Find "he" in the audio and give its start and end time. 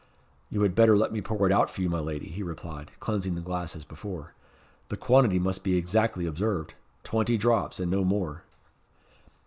2.27-2.41